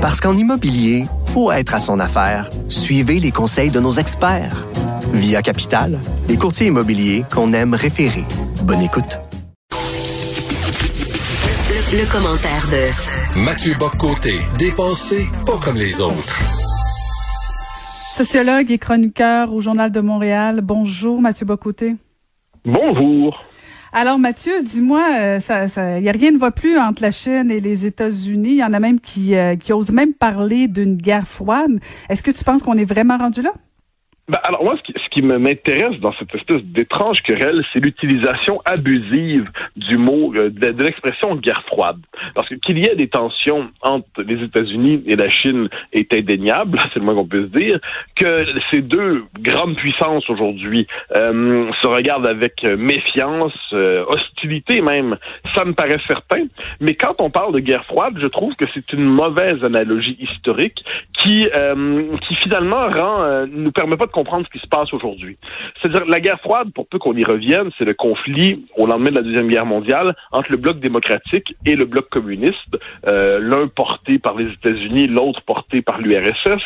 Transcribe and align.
Parce 0.00 0.18
qu'en 0.18 0.34
immobilier, 0.34 1.04
faut 1.26 1.52
être 1.52 1.74
à 1.74 1.78
son 1.78 2.00
affaire. 2.00 2.48
Suivez 2.70 3.20
les 3.20 3.32
conseils 3.32 3.70
de 3.70 3.80
nos 3.80 3.90
experts. 3.90 4.66
Via 5.12 5.42
Capital, 5.42 5.98
les 6.26 6.38
courtiers 6.38 6.68
immobiliers 6.68 7.24
qu'on 7.30 7.52
aime 7.52 7.74
référer. 7.74 8.24
Bonne 8.62 8.80
écoute. 8.80 9.18
Le, 11.92 12.10
commentaire 12.10 12.66
de 12.70 13.40
Mathieu 13.40 13.74
Boccoté, 13.78 14.38
dépensé 14.56 15.26
pas 15.44 15.58
comme 15.62 15.76
les 15.76 16.00
autres. 16.00 16.38
Sociologue 18.16 18.70
et 18.70 18.78
chroniqueur 18.78 19.52
au 19.52 19.60
Journal 19.60 19.92
de 19.92 20.00
Montréal. 20.00 20.62
Bonjour 20.62 21.20
Mathieu 21.20 21.44
Bocoté. 21.44 21.96
Bonjour. 22.64 23.36
Alors 23.92 24.20
Mathieu, 24.20 24.62
dis-moi, 24.62 25.04
euh, 25.18 25.40
ça, 25.40 25.66
ça, 25.66 25.98
y 25.98 26.08
a 26.08 26.12
rien 26.12 26.30
ne 26.30 26.38
va 26.38 26.52
plus 26.52 26.78
entre 26.78 27.02
la 27.02 27.10
Chine 27.10 27.50
et 27.50 27.60
les 27.60 27.86
États-Unis. 27.86 28.50
Il 28.50 28.56
y 28.58 28.64
en 28.64 28.72
a 28.72 28.78
même 28.78 29.00
qui, 29.00 29.34
euh, 29.34 29.56
qui 29.56 29.72
osent 29.72 29.90
même 29.90 30.14
parler 30.14 30.68
d'une 30.68 30.96
guerre 30.96 31.26
froide. 31.26 31.80
Est-ce 32.08 32.22
que 32.22 32.30
tu 32.30 32.44
penses 32.44 32.62
qu'on 32.62 32.78
est 32.78 32.84
vraiment 32.84 33.18
rendu 33.18 33.42
là? 33.42 33.52
Ben, 34.30 34.38
alors 34.44 34.62
moi, 34.62 34.76
ce 34.76 34.82
qui, 34.82 34.92
ce 34.92 35.08
qui 35.08 35.22
m'intéresse 35.22 35.98
dans 35.98 36.12
cette 36.12 36.32
espèce 36.32 36.62
d'étrange 36.62 37.20
querelle, 37.22 37.62
c'est 37.72 37.80
l'utilisation 37.80 38.60
abusive 38.64 39.50
du 39.74 39.98
mot, 39.98 40.32
euh, 40.36 40.50
de, 40.50 40.84
l'expression 40.84 41.34
guerre 41.34 41.64
froide. 41.66 41.98
Parce 42.36 42.48
que 42.48 42.54
qu'il 42.54 42.78
y 42.78 42.86
ait 42.86 42.94
des 42.94 43.08
tensions 43.08 43.70
entre 43.82 44.22
les 44.22 44.40
États-Unis 44.44 45.02
et 45.06 45.16
la 45.16 45.28
Chine 45.30 45.68
est 45.92 46.14
indéniable, 46.14 46.78
c'est 46.92 47.00
le 47.00 47.06
moins 47.06 47.16
qu'on 47.16 47.26
puisse 47.26 47.50
dire. 47.50 47.80
Que 48.14 48.44
ces 48.70 48.82
deux 48.82 49.24
grandes 49.40 49.74
puissances 49.74 50.30
aujourd'hui 50.30 50.86
euh, 51.16 51.68
se 51.82 51.88
regardent 51.88 52.28
avec 52.28 52.62
méfiance, 52.62 53.58
euh, 53.72 54.04
hostilité 54.06 54.80
même, 54.80 55.16
ça 55.56 55.64
me 55.64 55.72
paraît 55.72 56.00
certain. 56.06 56.44
Mais 56.78 56.94
quand 56.94 57.16
on 57.18 57.30
parle 57.30 57.52
de 57.52 57.58
guerre 57.58 57.84
froide, 57.84 58.14
je 58.16 58.28
trouve 58.28 58.54
que 58.54 58.66
c'est 58.74 58.92
une 58.92 59.06
mauvaise 59.06 59.64
analogie 59.64 60.16
historique 60.20 60.84
qui, 61.14 61.46
qui 62.28 62.34
finalement 62.36 62.88
rend, 62.88 63.46
nous 63.48 63.72
permet 63.72 63.96
pas 63.96 64.06
de 64.06 64.12
comprendre 64.20 64.46
ce 64.46 64.52
qui 64.52 64.62
se 64.62 64.68
passe 64.68 64.92
aujourd'hui. 64.92 65.38
C'est-à-dire, 65.80 66.04
la 66.06 66.20
guerre 66.20 66.40
froide, 66.40 66.68
pour 66.74 66.86
peu 66.86 66.98
qu'on 66.98 67.16
y 67.16 67.24
revienne, 67.24 67.70
c'est 67.78 67.86
le 67.86 67.94
conflit 67.94 68.66
au 68.76 68.86
lendemain 68.86 69.10
de 69.10 69.16
la 69.16 69.22
Deuxième 69.22 69.48
Guerre 69.48 69.64
mondiale 69.66 70.14
entre 70.30 70.50
le 70.50 70.58
bloc 70.58 70.78
démocratique 70.78 71.54
et 71.64 71.74
le 71.74 71.86
bloc 71.86 72.08
communiste, 72.10 72.74
euh, 73.06 73.38
l'un 73.40 73.66
porté 73.68 74.18
par 74.18 74.36
les 74.36 74.52
États-Unis, 74.52 75.06
l'autre 75.06 75.40
porté 75.42 75.80
par 75.80 75.98
l'URSS. 75.98 76.62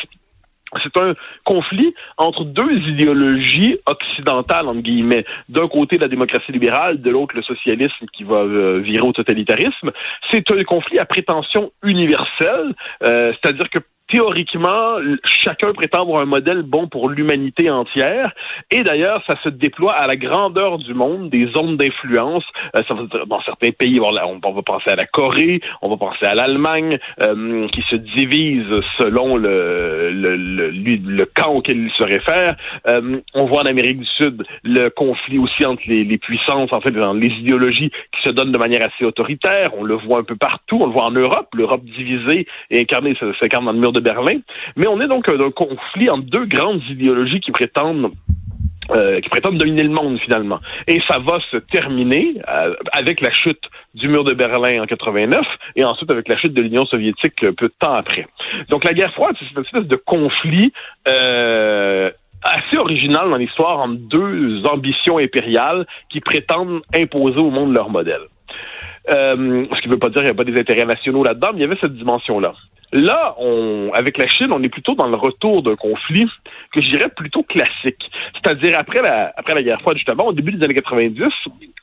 C'est 0.83 0.97
un 0.97 1.13
conflit 1.45 1.93
entre 2.17 2.43
deux 2.43 2.75
idéologies 2.89 3.77
occidentales, 3.85 4.67
entre 4.67 4.81
guillemets. 4.81 5.23
D'un 5.47 5.69
côté, 5.69 5.97
la 5.97 6.09
démocratie 6.09 6.51
libérale, 6.51 7.01
de 7.01 7.09
l'autre, 7.09 7.35
le 7.35 7.43
socialisme 7.43 8.05
qui 8.11 8.25
va 8.25 8.41
euh, 8.41 8.79
virer 8.79 9.07
au 9.07 9.13
totalitarisme. 9.13 9.91
C'est 10.31 10.51
un 10.51 10.63
conflit 10.63 10.99
à 10.99 11.05
prétention 11.05 11.71
universelle, 11.83 12.73
euh, 13.03 13.31
c'est-à-dire 13.33 13.69
que 13.69 13.79
théoriquement, 14.07 14.97
chacun 15.23 15.73
prétend 15.73 16.01
avoir 16.01 16.21
un 16.21 16.25
modèle 16.25 16.61
bon 16.61 16.87
pour 16.87 17.09
l'humanité 17.09 17.69
entière. 17.69 18.33
Et 18.71 18.83
d'ailleurs, 18.83 19.23
ça 19.27 19.35
se 19.43 19.49
déploie 19.49 19.93
à 19.93 20.07
la 20.07 20.15
grandeur 20.15 20.77
du 20.77 20.93
monde, 20.93 21.29
des 21.29 21.47
zones 21.47 21.77
d'influence. 21.77 22.43
Euh, 22.75 22.81
dans 23.27 23.41
certains 23.41 23.71
pays, 23.71 23.99
on 23.99 24.11
va 24.11 24.61
penser 24.61 24.89
à 24.89 24.95
la 24.95 25.05
Corée, 25.05 25.61
on 25.81 25.89
va 25.89 25.97
penser 25.97 26.25
à 26.25 26.35
l'Allemagne, 26.35 26.99
euh, 27.23 27.67
qui 27.69 27.81
se 27.89 27.95
divise 27.95 28.65
selon 28.99 29.37
le, 29.37 30.11
le, 30.11 30.35
le, 30.35 30.69
le, 30.71 31.25
camp 31.25 31.53
auquel 31.53 31.77
il 31.77 31.91
se 31.91 32.03
réfère. 32.03 32.55
Euh, 32.87 33.19
on 33.33 33.45
voit 33.45 33.63
en 33.63 33.65
Amérique 33.65 33.99
du 33.99 34.05
Sud 34.05 34.45
le 34.63 34.89
conflit 34.89 35.39
aussi 35.39 35.65
entre 35.65 35.81
les, 35.87 36.17
puissances, 36.17 36.71
en 36.71 36.81
fait, 36.81 36.91
dans 36.91 37.13
les 37.13 37.27
idéologies 37.27 37.89
qui 37.89 38.21
se 38.23 38.29
donnent 38.29 38.51
de 38.51 38.57
manière 38.57 38.83
assez 38.83 39.03
autoritaire. 39.03 39.71
On 39.77 39.83
le 39.83 39.95
voit 39.95 40.19
un 40.19 40.23
peu 40.23 40.35
partout. 40.35 40.79
On 40.81 40.87
le 40.87 40.93
voit 40.93 41.05
en 41.05 41.11
Europe. 41.11 41.49
L'Europe 41.53 41.83
divisée 41.83 42.47
et 42.69 42.81
incarnée 42.81 43.15
s'incarne 43.39 43.65
dans 43.65 43.71
le 43.71 43.79
mur 43.79 43.91
de 43.95 44.01
Berlin. 44.01 44.39
Mais 44.75 44.87
on 44.87 45.01
est 45.01 45.07
donc 45.07 45.25
dans 45.25 45.45
un 45.45 45.51
conflit 45.51 46.09
entre 46.09 46.25
deux 46.29 46.45
grandes 46.45 46.81
idéologies 46.89 47.39
qui 47.39 47.51
prétendent 47.51 48.11
euh, 48.91 49.19
qui 49.19 49.29
prétendent 49.29 49.57
dominer 49.57 49.81
le 49.81 49.89
monde 49.89 50.19
finalement. 50.19 50.59
Et 50.85 51.01
ça 51.07 51.17
va 51.17 51.39
se 51.49 51.57
terminer 51.57 52.35
euh, 52.47 52.75
avec 52.91 53.19
la 53.19 53.31
chute 53.31 53.63
du 53.95 54.07
mur 54.07 54.23
de 54.23 54.35
Berlin 54.35 54.83
en 54.83 54.85
89 54.85 55.43
et 55.75 55.83
ensuite 55.83 56.11
avec 56.11 56.27
la 56.27 56.37
chute 56.37 56.53
de 56.53 56.61
l'Union 56.61 56.85
soviétique 56.85 57.39
peu 57.39 57.67
de 57.67 57.73
temps 57.79 57.95
après. 57.95 58.27
Donc 58.69 58.83
la 58.83 58.93
guerre 58.93 59.11
froide, 59.13 59.35
c'est 59.39 59.51
une 59.57 59.65
espèce 59.65 59.87
de 59.87 59.95
conflit 59.95 60.71
euh, 61.07 62.11
assez 62.43 62.77
original 62.77 63.31
dans 63.31 63.37
l'histoire 63.37 63.79
entre 63.79 63.95
deux 64.01 64.63
ambitions 64.67 65.17
impériales 65.17 65.87
qui 66.11 66.21
prétendent 66.21 66.81
imposer 66.93 67.39
au 67.39 67.49
monde 67.49 67.75
leur 67.75 67.89
modèle. 67.89 68.21
ce 69.09 69.81
qui 69.81 69.87
ne 69.87 69.93
veut 69.93 69.99
pas 69.99 70.09
dire 70.09 70.21
qu'il 70.21 70.25
n'y 70.25 70.29
a 70.29 70.35
pas 70.35 70.43
des 70.43 70.59
intérêts 70.59 70.85
nationaux 70.85 71.23
là-dedans, 71.23 71.49
mais 71.53 71.61
il 71.61 71.63
y 71.63 71.65
avait 71.65 71.81
cette 71.81 71.95
dimension-là. 71.95 72.53
Là, 72.95 73.35
on, 73.39 73.91
avec 73.93 74.17
la 74.17 74.25
Chine, 74.25 74.47
on 74.53 74.63
est 74.63 74.69
plutôt 74.69 74.95
dans 74.95 75.07
le 75.07 75.17
retour 75.17 75.61
d'un 75.63 75.75
conflit 75.75 76.29
que 76.73 76.81
je 76.81 76.89
dirais 76.89 77.09
plutôt 77.09 77.43
classique. 77.43 78.09
C'est-à-dire 78.35 78.79
après 78.79 79.01
la, 79.01 79.33
après 79.35 79.53
la 79.53 79.63
guerre 79.63 79.81
froide, 79.81 79.97
justement, 79.97 80.27
au 80.27 80.31
début 80.31 80.53
des 80.53 80.63
années 80.63 80.75
90, 80.75 81.25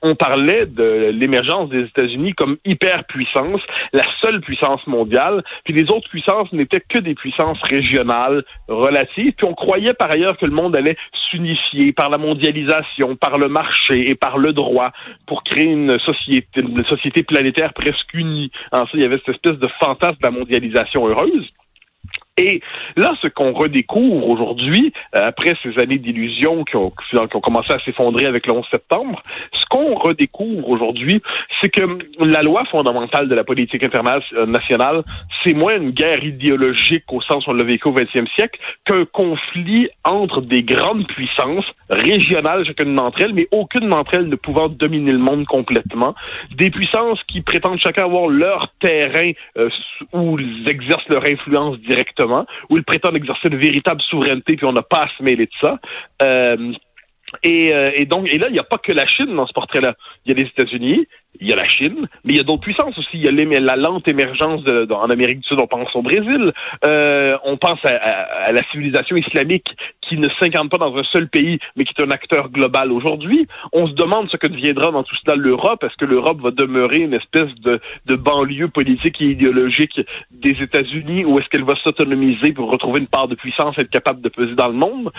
on 0.00 0.14
parlait 0.14 0.64
de 0.64 1.10
l'émergence 1.12 1.68
des 1.68 1.82
États-Unis 1.82 2.32
comme 2.32 2.56
hyperpuissance, 2.64 3.60
la 3.92 4.04
seule 4.22 4.40
puissance 4.40 4.84
mondiale, 4.86 5.44
puis 5.64 5.74
les 5.74 5.84
autres 5.92 6.08
puissances 6.08 6.50
n'étaient 6.52 6.80
que 6.80 6.98
des 6.98 7.14
puissances 7.14 7.60
régionales 7.62 8.42
relatives, 8.68 9.34
puis 9.36 9.46
on 9.46 9.54
croyait 9.54 9.94
par 9.94 10.10
ailleurs 10.10 10.38
que 10.38 10.46
le 10.46 10.52
monde 10.52 10.74
allait 10.76 10.96
s'unifier 11.30 11.92
par 11.92 12.08
la 12.08 12.18
mondialisation, 12.18 13.16
par 13.16 13.36
le 13.36 13.48
marché 13.48 14.10
et 14.10 14.14
par 14.14 14.38
le 14.38 14.52
droit 14.52 14.92
pour 15.26 15.44
créer 15.44 15.66
une 15.66 15.98
société, 16.00 16.60
une 16.60 16.84
société 16.86 17.22
planétaire 17.22 17.74
presque 17.74 18.12
unie. 18.14 18.50
Il 18.94 19.00
y 19.00 19.04
avait 19.04 19.18
cette 19.18 19.36
espèce 19.36 19.58
de 19.58 19.68
fantasme 19.80 20.18
de 20.18 20.24
la 20.24 20.30
mondialisation 20.30 21.01
heureuse. 21.08 21.52
Et 22.38 22.62
là, 22.96 23.14
ce 23.20 23.28
qu'on 23.28 23.52
redécouvre 23.52 24.26
aujourd'hui, 24.26 24.92
euh, 25.14 25.20
après 25.22 25.54
ces 25.62 25.78
années 25.78 25.98
d'illusions 25.98 26.64
qui 26.64 26.76
ont, 26.76 26.90
commencé 27.42 27.72
à 27.72 27.78
s'effondrer 27.80 28.24
avec 28.24 28.46
le 28.46 28.54
11 28.54 28.64
septembre, 28.70 29.22
ce 29.52 29.66
qu'on 29.68 29.94
redécouvre 29.94 30.66
aujourd'hui, 30.70 31.20
c'est 31.60 31.68
que 31.68 31.98
la 32.18 32.42
loi 32.42 32.64
fondamentale 32.70 33.28
de 33.28 33.34
la 33.34 33.44
politique 33.44 33.84
internationale, 33.84 35.02
c'est 35.44 35.52
moins 35.52 35.76
une 35.76 35.90
guerre 35.90 36.24
idéologique 36.24 37.04
au 37.12 37.20
sens 37.20 37.46
où 37.46 37.50
on 37.50 37.54
l'a 37.54 37.64
vécu 37.64 37.88
au 37.88 37.92
20e 37.92 38.26
siècle 38.34 38.58
qu'un 38.86 39.04
conflit 39.04 39.90
entre 40.04 40.40
des 40.40 40.62
grandes 40.62 41.06
puissances 41.06 41.66
régionales, 41.92 42.64
chacune 42.66 42.94
d'entre 42.94 43.20
elles, 43.20 43.34
mais 43.34 43.48
aucune 43.50 43.88
d'entre 43.88 44.14
elles 44.14 44.28
ne 44.28 44.36
pouvant 44.36 44.68
dominer 44.68 45.12
le 45.12 45.18
monde 45.18 45.46
complètement. 45.46 46.14
Des 46.56 46.70
puissances 46.70 47.20
qui 47.28 47.42
prétendent 47.42 47.80
chacun 47.80 48.04
avoir 48.04 48.28
leur 48.28 48.72
terrain 48.80 49.32
euh, 49.58 49.68
où 50.12 50.38
ils 50.38 50.68
exercent 50.68 51.08
leur 51.08 51.24
influence 51.26 51.78
directement 51.80 52.46
où 52.70 52.76
ils 52.76 52.84
prétendent 52.84 53.16
exercer 53.16 53.48
une 53.48 53.56
véritable 53.56 54.00
souveraineté, 54.02 54.56
puis 54.56 54.66
on 54.66 54.72
n'a 54.72 54.82
pas 54.82 55.04
à 55.04 55.08
se 55.16 55.22
mêler 55.22 55.46
de 55.46 55.52
ça. 55.60 55.78
Euh, 56.22 56.72
et, 57.42 57.72
euh, 57.72 57.90
et, 57.96 58.04
donc, 58.04 58.32
et 58.32 58.38
là, 58.38 58.48
il 58.48 58.52
n'y 58.52 58.58
a 58.58 58.64
pas 58.64 58.78
que 58.78 58.92
la 58.92 59.06
Chine 59.06 59.34
dans 59.34 59.46
ce 59.46 59.52
portrait-là. 59.52 59.94
Il 60.24 60.32
y 60.32 60.34
a 60.38 60.42
les 60.42 60.48
États-Unis, 60.48 61.06
il 61.40 61.48
y 61.48 61.52
a 61.52 61.56
la 61.56 61.66
Chine, 61.66 62.08
mais 62.24 62.34
il 62.34 62.36
y 62.36 62.40
a 62.40 62.42
d'autres 62.42 62.62
puissances 62.62 62.96
aussi. 62.98 63.08
Il 63.14 63.24
y 63.24 63.28
a 63.28 63.60
la 63.60 63.76
lente 63.76 64.06
émergence 64.06 64.60
en 64.90 65.10
Amérique 65.10 65.40
du 65.40 65.48
Sud, 65.48 65.58
on 65.60 65.66
pense 65.66 65.94
au 65.96 66.02
Brésil, 66.02 66.52
euh, 66.86 67.38
on 67.44 67.56
pense 67.56 67.80
à, 67.84 68.52
la 68.52 68.62
civilisation 68.70 69.16
islamique 69.16 69.68
qui 70.12 70.18
ne 70.18 70.28
s'incarne 70.38 70.68
pas 70.68 70.76
dans 70.76 70.94
un 70.94 71.04
seul 71.04 71.26
pays, 71.26 71.58
mais 71.74 71.84
qui 71.84 71.94
est 71.96 72.04
un 72.04 72.10
acteur 72.10 72.50
global 72.50 72.92
aujourd'hui. 72.92 73.46
On 73.72 73.86
se 73.86 73.94
demande 73.94 74.28
ce 74.30 74.36
que 74.36 74.46
deviendra 74.46 74.90
dans 74.90 75.02
tout 75.02 75.16
cela 75.24 75.36
l'Europe. 75.36 75.82
Est-ce 75.84 75.96
que 75.96 76.04
l'Europe 76.04 76.40
va 76.42 76.50
demeurer 76.50 76.98
une 76.98 77.14
espèce 77.14 77.48
de, 77.62 77.80
banlieue 78.14 78.68
politique 78.68 79.22
et 79.22 79.30
idéologique 79.30 79.98
des 80.30 80.56
États-Unis 80.60 81.24
ou 81.24 81.38
est-ce 81.38 81.48
qu'elle 81.48 81.64
va 81.64 81.74
s'autonomiser 81.82 82.52
pour 82.52 82.70
retrouver 82.70 83.00
une 83.00 83.06
part 83.06 83.26
de 83.26 83.34
puissance, 83.34 83.74
être 83.78 83.90
capable 83.90 84.20
de 84.20 84.28
peser 84.28 84.54
dans 84.54 84.68
le 84.68 84.74
monde? 84.74 85.10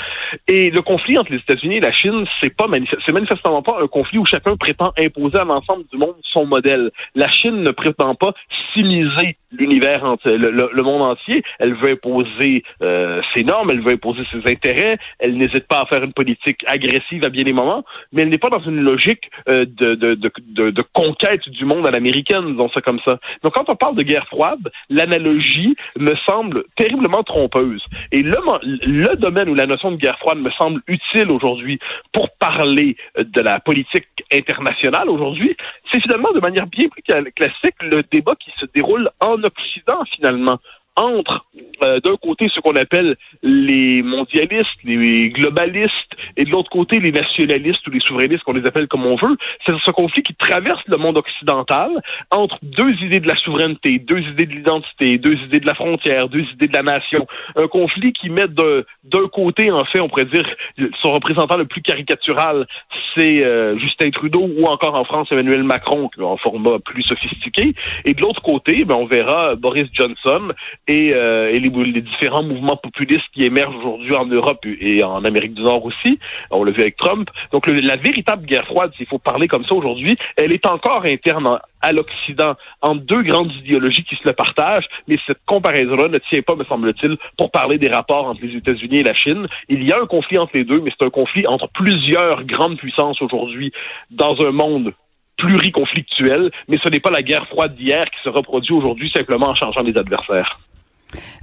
Et 0.47 0.69
le 0.69 0.81
conflit 0.83 1.17
entre 1.17 1.31
les 1.31 1.39
États-Unis 1.39 1.77
et 1.77 1.81
la 1.81 1.91
Chine, 1.91 2.25
c'est 2.39 2.55
pas 2.55 2.67
manifestement 2.67 3.63
pas 3.63 3.79
un 3.81 3.87
conflit 3.87 4.19
où 4.19 4.25
chacun 4.25 4.55
prétend 4.57 4.93
imposer 4.97 5.39
à 5.39 5.43
l'ensemble 5.43 5.85
du 5.91 5.97
monde 5.97 6.15
son 6.21 6.45
modèle. 6.45 6.91
La 7.15 7.29
Chine 7.29 7.63
ne 7.63 7.71
prétend 7.71 8.13
pas 8.13 8.33
s'immiser 8.73 9.37
l'univers 9.51 10.03
le, 10.25 10.81
monde 10.81 11.01
entier. 11.01 11.43
Elle 11.59 11.73
veut 11.75 11.91
imposer 11.91 12.63
euh, 12.81 13.21
ses 13.33 13.43
normes, 13.43 13.71
elle 13.71 13.81
veut 13.81 13.93
imposer 13.93 14.23
ses 14.31 14.51
intérêts. 14.51 14.82
Elle 15.19 15.37
n'hésite 15.37 15.67
pas 15.67 15.81
à 15.81 15.85
faire 15.85 16.03
une 16.03 16.13
politique 16.13 16.63
agressive 16.67 17.23
à 17.25 17.29
bien 17.29 17.43
des 17.43 17.53
moments, 17.53 17.83
mais 18.11 18.23
elle 18.23 18.29
n'est 18.29 18.37
pas 18.37 18.49
dans 18.49 18.61
une 18.61 18.81
logique 18.81 19.29
euh, 19.49 19.65
de, 19.65 20.81
conquête 20.93 21.47
du 21.49 21.65
monde 21.65 21.87
à 21.87 21.91
l'américaine, 21.91 22.51
disons 22.51 22.69
ça 22.69 22.81
comme 22.81 22.99
ça. 23.05 23.19
Donc 23.43 23.53
quand 23.53 23.69
on 23.69 23.75
parle 23.75 23.95
de 23.95 24.03
guerre 24.03 24.27
froide, 24.27 24.71
l'analogie 24.89 25.75
me 25.97 26.15
semble 26.27 26.65
terriblement 26.75 27.23
trompeuse. 27.23 27.83
Et 28.11 28.21
le, 28.21 28.37
le 28.63 29.15
domaine 29.15 29.49
où 29.49 29.55
la 29.55 29.65
notion 29.65 29.91
de 29.91 29.97
guerre 29.97 30.19
froide 30.19 30.39
me 30.39 30.51
semble 30.51 30.81
utile 30.87 31.31
aujourd'hui 31.31 31.79
pour 32.11 32.29
parler 32.37 32.95
de 33.17 33.41
la 33.41 33.59
politique 33.59 34.07
internationale 34.31 35.09
aujourd'hui, 35.09 35.55
c'est 35.91 36.01
finalement 36.01 36.31
de 36.31 36.39
manière 36.39 36.67
bien 36.67 36.87
plus 36.89 37.03
classique 37.03 37.75
le 37.81 38.01
débat 38.11 38.35
qui 38.35 38.51
se 38.59 38.65
déroule 38.73 39.09
en 39.19 39.41
Occident 39.43 40.03
finalement 40.15 40.59
entre 40.95 41.45
euh, 41.83 41.99
d'un 42.01 42.15
côté 42.17 42.49
ce 42.53 42.59
qu'on 42.59 42.75
appelle 42.75 43.15
les 43.41 44.01
mondialistes, 44.03 44.67
les 44.83 45.29
globalistes, 45.29 45.91
et 46.37 46.45
de 46.45 46.51
l'autre 46.51 46.69
côté 46.69 46.99
les 46.99 47.11
nationalistes 47.11 47.85
ou 47.87 47.91
les 47.91 47.99
souverainistes, 47.99 48.43
qu'on 48.43 48.53
les 48.53 48.65
appelle 48.65 48.87
comme 48.87 49.05
on 49.05 49.15
veut. 49.15 49.37
C'est 49.65 49.73
ce 49.83 49.91
conflit 49.91 50.23
qui 50.23 50.35
traverse 50.35 50.81
le 50.87 50.97
monde 50.97 51.17
occidental 51.17 51.89
entre 52.31 52.57
deux 52.61 52.93
idées 53.01 53.19
de 53.19 53.27
la 53.27 53.35
souveraineté, 53.37 53.99
deux 53.99 54.19
idées 54.19 54.45
de 54.45 54.53
l'identité, 54.53 55.17
deux 55.17 55.35
idées 55.45 55.59
de 55.59 55.65
la 55.65 55.73
frontière, 55.73 56.29
deux 56.29 56.43
idées 56.53 56.67
de 56.67 56.73
la 56.73 56.83
nation. 56.83 57.27
Un 57.55 57.67
conflit 57.67 58.13
qui 58.13 58.29
met 58.29 58.47
d'un 58.47 59.27
côté, 59.31 59.71
en 59.71 59.83
fait, 59.85 59.99
on 59.99 60.09
pourrait 60.09 60.25
dire, 60.25 60.47
son 61.01 61.11
représentant 61.11 61.57
le 61.57 61.65
plus 61.65 61.81
caricatural, 61.81 62.67
c'est 63.15 63.43
euh, 63.43 63.77
Justin 63.79 64.11
Trudeau 64.11 64.47
ou 64.57 64.65
encore 64.67 64.95
en 64.95 65.05
France 65.05 65.27
Emmanuel 65.31 65.63
Macron, 65.63 66.09
en 66.19 66.37
format 66.37 66.79
plus 66.79 67.03
sophistiqué. 67.03 67.73
Et 68.05 68.13
de 68.13 68.21
l'autre 68.21 68.41
côté, 68.41 68.85
ben, 68.85 68.95
on 68.95 69.05
verra 69.05 69.55
Boris 69.55 69.87
Johnson 69.93 70.53
et, 70.87 71.13
euh, 71.13 71.51
et 71.51 71.59
les, 71.59 71.69
les, 71.69 72.01
différents 72.01 72.43
mouvements 72.43 72.75
populistes 72.75 73.25
qui 73.33 73.43
émergent 73.43 73.75
aujourd'hui 73.75 74.15
en 74.15 74.25
Europe 74.25 74.65
et 74.65 75.03
en 75.03 75.23
Amérique 75.23 75.53
du 75.53 75.63
Nord 75.63 75.85
aussi. 75.85 76.19
On 76.51 76.63
l'a 76.63 76.71
vu 76.71 76.81
avec 76.81 76.97
Trump. 76.97 77.29
Donc 77.51 77.67
la 77.67 77.95
véritable 77.95 78.45
guerre 78.45 78.65
froide, 78.65 78.91
s'il 78.97 79.07
faut 79.07 79.19
parler 79.19 79.47
comme 79.47 79.65
ça 79.65 79.75
aujourd'hui, 79.75 80.17
elle 80.35 80.53
est 80.53 80.67
encore 80.67 81.05
interne 81.05 81.59
à 81.81 81.91
l'Occident 81.91 82.55
entre 82.81 83.01
deux 83.01 83.23
grandes 83.23 83.51
idéologies 83.53 84.03
qui 84.03 84.15
se 84.15 84.21
le 84.25 84.33
partagent, 84.33 84.87
mais 85.07 85.15
cette 85.25 85.39
comparaison-là 85.45 86.07
ne 86.09 86.17
tient 86.17 86.41
pas, 86.41 86.55
me 86.55 86.63
semble-t-il, 86.65 87.17
pour 87.37 87.51
parler 87.51 87.77
des 87.77 87.89
rapports 87.89 88.25
entre 88.27 88.41
les 88.41 88.55
États-Unis 88.57 88.99
et 88.99 89.03
la 89.03 89.13
Chine. 89.13 89.47
Il 89.69 89.83
y 89.83 89.91
a 89.91 90.01
un 90.01 90.05
conflit 90.05 90.37
entre 90.37 90.55
les 90.55 90.63
deux, 90.63 90.81
mais 90.81 90.91
c'est 90.97 91.05
un 91.05 91.09
conflit 91.09 91.47
entre 91.47 91.67
plusieurs 91.69 92.43
grandes 92.43 92.77
puissances 92.77 93.21
aujourd'hui 93.21 93.71
dans 94.11 94.35
un 94.45 94.51
monde 94.51 94.93
pluriconflictuel, 95.37 96.51
mais 96.67 96.77
ce 96.83 96.89
n'est 96.89 96.99
pas 96.99 97.09
la 97.09 97.23
guerre 97.23 97.47
froide 97.47 97.75
d'hier 97.75 98.05
qui 98.05 98.21
se 98.23 98.29
reproduit 98.29 98.73
aujourd'hui 98.73 99.09
simplement 99.13 99.49
en 99.49 99.55
changeant 99.55 99.83
les 99.83 99.97
adversaires. 99.97 100.59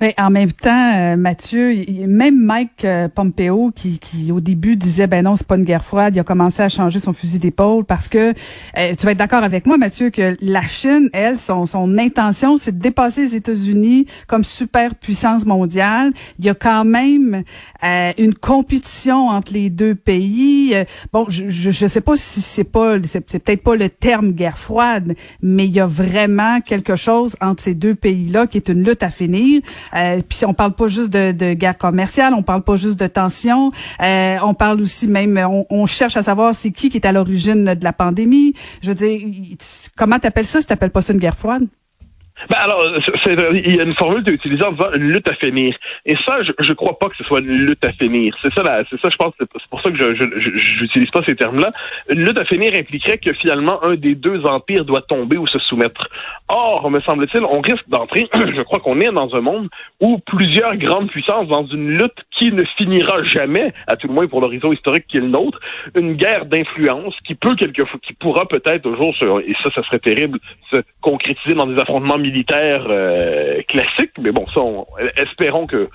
Mais 0.01 0.15
en 0.19 0.31
même 0.31 0.53
temps, 0.53 0.93
euh, 0.95 1.17
Mathieu, 1.17 1.75
même 2.07 2.39
Mike 2.41 2.85
euh, 2.85 3.09
Pompeo, 3.09 3.71
qui, 3.75 3.99
qui 3.99 4.33
au 4.33 4.41
début 4.41 4.77
disait 4.77 5.07
ben 5.07 5.25
non, 5.25 5.37
c'est 5.37 5.47
pas 5.47 5.57
une 5.57 5.65
guerre 5.65 5.85
froide, 5.85 6.15
il 6.17 6.21
a 6.21 6.25
commencé 6.25 6.63
à 6.63 6.69
changer 6.69 7.01
son 7.01 7.13
fusil 7.13 7.39
d'épaule 7.39 7.85
parce 7.85 8.09
que 8.09 8.33
euh, 8.79 8.95
tu 8.99 9.07
vas 9.07 9.13
être 9.13 9.19
d'accord 9.19 9.43
avec 9.43 9.67
moi, 9.67 9.77
Mathieu, 9.77 10.11
que 10.11 10.37
la 10.41 10.63
Chine, 10.63 11.09
elle, 11.13 11.39
son, 11.39 11.67
son 11.67 11.97
intention, 11.99 12.57
c'est 12.57 12.73
de 12.73 12.81
dépasser 12.81 13.23
les 13.23 13.37
États-Unis 13.37 14.07
comme 14.27 14.45
superpuissance 14.45 15.47
mondiale. 15.47 16.13
Il 16.39 16.45
y 16.45 16.49
a 16.49 16.55
quand 16.55 16.85
même 16.85 17.43
une 18.19 18.35
compétition 18.35 19.29
entre 19.29 19.53
les 19.53 19.71
deux 19.71 19.95
pays. 19.95 20.75
bon, 21.13 21.27
je, 21.29 21.49
je, 21.49 21.87
sais 21.87 22.01
pas 22.01 22.17
si 22.17 22.41
c'est 22.41 22.65
pas, 22.65 22.97
c'est, 23.05 23.21
peut-être 23.21 23.63
pas 23.63 23.77
le 23.77 23.89
terme 23.89 24.33
guerre 24.33 24.59
froide, 24.59 25.15
mais 25.43 25.67
il 25.67 25.73
y 25.73 25.81
a 25.81 25.87
vraiment 25.87 26.61
quelque 26.61 26.97
chose 26.97 27.37
entre 27.41 27.63
ces 27.63 27.75
deux 27.75 27.95
pays-là 27.95 28.47
qui 28.47 28.59
est 28.59 28.69
une 28.69 28.83
lutte 28.83 29.03
à 29.03 29.11
finir. 29.11 29.60
Euh, 29.95 30.21
puis 30.29 30.45
on 30.47 30.55
parle 30.55 30.73
pas 30.73 30.89
juste 30.89 31.11
de, 31.11 31.55
guerre 31.55 31.79
commerciale, 31.79 32.35
on 32.35 32.43
parle 32.43 32.63
pas 32.63 32.77
juste 32.77 32.99
de 32.99 33.07
tension, 33.07 33.71
euh, 34.03 34.37
on 34.43 34.55
parle 34.55 34.81
aussi 34.81 35.07
même, 35.07 35.39
on, 35.39 35.67
on 35.71 35.87
cherche 35.87 36.17
à 36.17 36.23
savoir 36.23 36.55
c'est 36.55 36.71
qui 36.71 36.91
qui 36.91 36.99
est 36.99 37.07
à 37.07 37.13
l'origine 37.13 37.75
de 37.75 37.85
la 37.85 37.93
pandémie. 37.93 38.55
Je 38.83 38.89
veux 38.89 38.95
dire, 38.95 39.21
comment 39.97 40.19
t'appelles 40.19 40.47
ça 40.47 40.61
si 40.61 40.67
t'appelles 40.67 40.91
pas 40.91 41.03
ça 41.03 41.13
une 41.13 41.19
guerre 41.19 41.37
froide? 41.37 41.67
Ben 42.49 42.57
alors, 42.59 42.85
il 43.27 43.77
y 43.77 43.81
a 43.81 43.85
une 43.85 43.95
formule 43.95 44.23
utilisée 44.29 44.65
en 44.65 44.73
disant 44.73 44.91
une 44.97 45.11
lutte 45.11 45.29
à 45.29 45.35
finir. 45.35 45.77
Et 46.07 46.15
ça, 46.27 46.43
je, 46.43 46.53
je 46.59 46.73
crois 46.73 46.99
pas 46.99 47.09
que 47.09 47.17
ce 47.17 47.25
soit 47.25 47.41
une 47.41 47.67
lutte 47.67 47.85
à 47.85 47.93
finir. 47.93 48.35
C'est 48.43 48.53
ça, 48.55 48.63
c'est 48.89 49.01
ça, 49.01 49.09
je 49.11 49.17
pense, 49.17 49.35
c'est 49.39 49.49
pour 49.71 49.81
ça 49.83 49.91
que 49.91 49.97
je 49.97 50.83
n'utilise 50.83 51.11
pas 51.11 51.23
ces 51.23 51.37
termes-là. 51.37 51.71
Une 52.09 52.25
lutte 52.25 52.39
à 52.39 52.45
finir 52.45 52.75
impliquerait 52.75 53.19
que 53.19 53.33
finalement 53.35 53.83
un 53.83 53.95
des 53.95 54.15
deux 54.15 54.45
empires 54.45 54.85
doit 54.85 55.03
tomber 55.03 55.37
ou 55.37 55.47
se 55.47 55.59
soumettre. 55.59 56.09
Or, 56.49 56.91
me 56.91 57.01
semble-t-il, 57.01 57.45
on 57.45 57.61
risque 57.61 57.89
d'entrer. 57.89 58.29
je 58.35 58.63
crois 58.63 58.81
qu'on 58.81 59.01
est 59.01 59.13
dans 59.13 59.35
un 59.35 59.41
monde 59.41 59.69
où 60.01 60.19
plusieurs 60.19 60.77
grandes 60.77 61.11
puissances 61.11 61.49
dans 61.49 61.67
une 61.67 61.99
lutte 61.99 62.25
qui 62.39 62.53
ne 62.53 62.65
finira 62.77 63.23
jamais, 63.25 63.73
à 63.87 63.97
tout 63.97 64.09
le 64.09 64.15
moins 64.15 64.27
pour 64.27 64.41
l'horizon 64.41 64.73
historique 64.73 65.07
qui 65.09 65.19
est 65.19 65.21
le 65.21 65.29
nôtre, 65.29 65.61
une 65.99 66.15
guerre 66.15 66.47
d'influence 66.47 67.15
qui 67.27 67.35
peut 67.35 67.55
quelquefois, 67.55 68.01
qui 68.03 68.13
pourra 68.15 68.47
peut-être 68.47 68.89
un 68.89 68.97
jour, 68.97 69.15
et 69.47 69.55
ça, 69.63 69.71
ça 69.75 69.83
serait 69.85 69.99
terrible, 69.99 70.39
se 70.73 70.81
concrétiser 71.01 71.55
dans 71.55 71.67
des 71.67 71.81
affrontements 71.81 72.19
militaire 72.31 72.87
euh, 72.89 73.63
classique, 73.69 74.13
mais 74.19 74.33
bon, 74.33 74.47
ça, 74.55 74.63
espérons 75.17 75.67
que, 75.67 75.89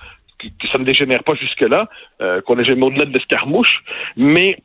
ça 0.71 0.77
ne 0.77 0.83
dégénère 0.83 1.23
pas 1.23 1.35
jusque-là, 1.35 1.87
euh, 2.21 2.41
qu'on 2.41 2.59
ait 2.59 2.65
jamais 2.65 2.85
au-delà 2.85 3.05
de 3.05 3.13
l'escarmouche, 3.13 3.83
mais 4.17 4.57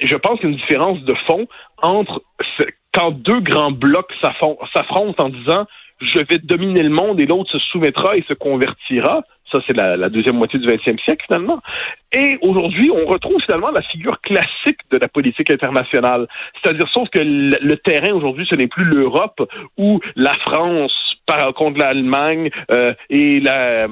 je 0.00 0.16
pense 0.16 0.40
qu'il 0.40 0.50
y 0.50 0.52
a 0.52 0.54
une 0.54 0.60
différence 0.60 1.00
de 1.02 1.14
fond 1.26 1.46
entre 1.82 2.22
quand 2.92 3.12
deux 3.12 3.40
grands 3.40 3.72
blocs 3.72 4.12
s'affrontent 4.22 5.24
en 5.24 5.28
disant 5.28 5.66
je 6.00 6.18
vais 6.18 6.38
dominer 6.38 6.82
le 6.82 6.90
monde 6.90 7.20
et 7.20 7.26
l'autre 7.26 7.50
se 7.50 7.58
soumettra 7.70 8.16
et 8.16 8.24
se 8.28 8.34
convertira, 8.34 9.22
ça, 9.54 9.64
c'est 9.66 9.76
la, 9.76 10.08
deuxième 10.08 10.36
moitié 10.36 10.58
du 10.58 10.66
20e 10.66 10.98
siècle, 11.02 11.24
finalement. 11.26 11.60
Et 12.12 12.38
aujourd'hui, 12.42 12.90
on 12.90 13.06
retrouve 13.06 13.40
finalement 13.42 13.70
la 13.70 13.82
figure 13.82 14.20
classique 14.20 14.78
de 14.90 14.98
la 14.98 15.08
politique 15.08 15.50
internationale. 15.50 16.26
C'est-à-dire, 16.62 16.88
sauf 16.88 17.08
que 17.10 17.20
le, 17.20 17.76
terrain 17.76 18.12
aujourd'hui, 18.12 18.46
ce 18.48 18.54
n'est 18.54 18.66
plus 18.66 18.84
l'Europe 18.84 19.40
où 19.78 20.00
la 20.16 20.34
France 20.36 20.92
par 21.26 21.54
contre 21.54 21.78
l'Allemagne 21.78 22.50
euh, 22.70 22.92
et 23.08 23.40
la 23.40 23.86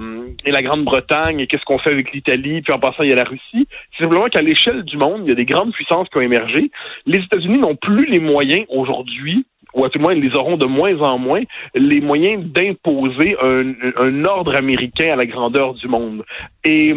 et 0.44 0.50
la 0.50 0.62
Grande-Bretagne 0.62 1.40
et 1.40 1.46
qu'est-ce 1.46 1.64
qu'on 1.64 1.78
fait 1.78 1.90
avec 1.90 2.12
l'Italie 2.12 2.60
puis 2.60 2.74
en 2.74 2.78
passant 2.78 3.04
il 3.04 3.08
y 3.08 3.12
a 3.12 3.16
la 3.16 3.24
Russie 3.24 3.66
c'est 3.96 4.04
simplement 4.04 4.26
qu'à 4.26 4.42
l'échelle 4.42 4.82
du 4.82 4.98
monde 4.98 5.22
il 5.24 5.30
y 5.30 5.32
a 5.32 5.34
des 5.34 5.46
grandes 5.46 5.72
puissances 5.72 6.10
qui 6.10 6.18
ont 6.18 6.22
émergé 6.22 6.70
les 7.06 7.20
États-Unis 7.20 7.56
n'ont 7.56 7.76
plus 7.76 8.04
les 8.04 8.18
moyens 8.18 8.66
aujourd'hui 8.68 9.46
ou 9.74 9.84
à 9.84 9.90
tout 9.90 9.98
le 9.98 10.02
moins 10.02 10.14
ils 10.14 10.36
auront 10.36 10.56
de 10.56 10.66
moins 10.66 10.98
en 11.00 11.18
moins, 11.18 11.42
les 11.74 12.00
moyens 12.00 12.44
d'imposer 12.44 13.36
un, 13.42 13.72
un, 13.96 14.24
ordre 14.24 14.54
américain 14.56 15.12
à 15.12 15.16
la 15.16 15.26
grandeur 15.26 15.74
du 15.74 15.88
monde. 15.88 16.24
Et, 16.64 16.94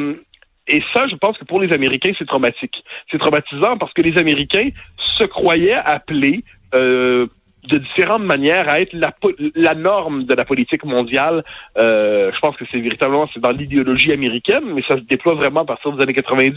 et 0.68 0.81
ça, 0.94 1.07
je 1.07 1.16
pense 1.16 1.38
que 1.38 1.45
pour 1.45 1.60
les 1.60 1.74
Américains, 1.74 2.12
c'est 2.18 2.27
traumatique. 2.27 2.83
C'est 3.12 3.19
traumatisant 3.19 3.77
parce 3.77 3.94
que 3.94 4.01
les 4.01 4.18
Américains 4.18 4.69
se 5.18 5.24
croyaient 5.25 5.74
appelés 5.74 6.44
euh, 6.74 7.27
de 7.68 7.77
différentes 7.77 8.24
manières 8.24 8.69
à 8.69 8.81
être 8.81 8.94
la, 8.94 9.13
la 9.56 9.75
norme 9.75 10.25
de 10.25 10.33
la 10.33 10.45
politique 10.45 10.83
mondiale. 10.83 11.44
Euh, 11.78 12.31
je 12.33 12.39
pense 12.39 12.56
que 12.57 12.66
c'est 12.71 12.80
véritablement 12.80 13.30
c'est 13.33 13.39
dans 13.39 13.51
l'idéologie 13.51 14.12
américaine, 14.12 14.63
mais 14.74 14.83
ça 14.88 14.95
se 14.95 15.01
déploie 15.01 15.36
vraiment 15.36 15.62
à 15.62 15.66
partir 15.66 15.92
des 15.94 16.04
années 16.04 16.13
90. 16.13 16.56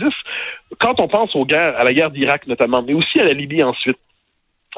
Quand 0.78 1.00
on 1.00 1.08
pense 1.08 1.34
aux 1.34 1.46
guerres, 1.46 1.78
à 1.78 1.84
la 1.84 1.92
guerre 1.92 2.10
d'Irak 2.10 2.46
notamment, 2.46 2.82
mais 2.82 2.94
aussi 2.94 3.20
à 3.20 3.24
la 3.24 3.32
Libye 3.32 3.62
ensuite, 3.62 3.98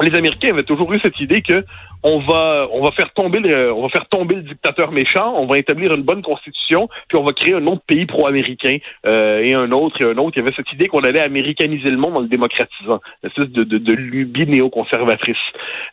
les 0.01 0.15
Américains 0.15 0.51
avaient 0.51 0.63
toujours 0.63 0.93
eu 0.93 1.01
cette 1.01 1.21
idée 1.21 1.43
que 1.43 1.65
on 2.03 2.19
va 2.21 2.69
on 2.73 2.83
va 2.83 2.91
faire 2.93 3.13
tomber 3.13 3.41
le 3.41 3.73
on 3.73 3.83
va 3.83 3.89
faire 3.89 4.07
tomber 4.09 4.37
le 4.37 4.43
dictateur 4.43 4.93
méchant, 4.93 5.35
on 5.37 5.47
va 5.47 5.59
établir 5.59 5.93
une 5.93 6.03
bonne 6.03 6.23
constitution, 6.23 6.89
puis 7.09 7.19
on 7.19 7.25
va 7.25 7.33
créer 7.33 7.55
un 7.55 7.67
autre 7.67 7.83
pays 7.87 8.07
pro-américain 8.07 8.79
euh, 9.07 9.43
et 9.43 9.55
un 9.55 9.71
autre 9.73 10.01
et 10.01 10.05
un 10.05 10.17
autre. 10.19 10.37
Il 10.37 10.41
y 10.41 10.43
avait 10.43 10.55
cette 10.57 10.73
idée 10.73 10.89
qu'on 10.89 11.03
allait 11.03 11.21
américaniser 11.21 11.91
le 11.91 11.97
monde 11.97 12.17
en 12.17 12.21
le 12.21 12.29
démocratisant, 12.29 13.01
une 13.23 13.29
espèce 13.29 13.51
de, 13.51 13.65
de, 13.65 13.79
de 13.79 13.93
lubie 13.93 14.47
néoconservatrice. 14.47 15.37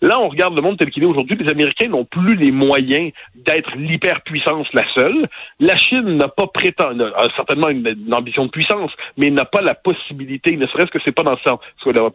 Là, 0.01 0.19
on 0.19 0.29
regarde 0.29 0.55
le 0.55 0.61
monde 0.61 0.77
tel 0.77 0.91
qu'il 0.91 1.03
est 1.03 1.07
aujourd'hui. 1.07 1.37
Les 1.39 1.49
Américains 1.49 1.87
n'ont 1.87 2.05
plus 2.05 2.35
les 2.35 2.51
moyens 2.51 3.11
d'être 3.35 3.75
l'hyperpuissance 3.75 4.67
la 4.73 4.83
seule. 4.93 5.27
La 5.59 5.75
Chine 5.75 6.17
n'a 6.17 6.27
pas 6.27 6.47
prétendu, 6.47 7.03
a 7.03 7.27
certainement 7.35 7.69
une, 7.69 7.95
ambition 8.13 8.45
de 8.45 8.51
puissance, 8.51 8.91
mais 9.17 9.29
n'a 9.29 9.45
pas 9.45 9.61
la 9.61 9.75
possibilité, 9.75 10.55
ne 10.55 10.67
serait-ce 10.67 10.91
que 10.91 10.99
c'est 11.03 11.13
pas 11.13 11.23
dans 11.23 11.37
ça, 11.45 11.59